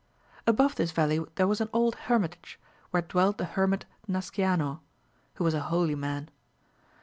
[0.47, 2.59] Above this valley there was an old hermitage,
[2.91, 4.79] ^here dwelt the Hermit Nasciano,
[5.35, 6.97] who was a holy man: it 184 AMADIS OF GAUL.